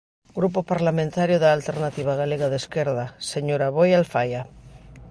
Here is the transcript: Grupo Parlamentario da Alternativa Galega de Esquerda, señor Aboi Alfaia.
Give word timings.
Grupo 0.37 0.59
Parlamentario 0.71 1.37
da 1.39 1.49
Alternativa 1.57 2.13
Galega 2.21 2.47
de 2.49 2.57
Esquerda, 2.63 3.05
señor 3.31 3.61
Aboi 3.63 3.91
Alfaia. 3.93 4.41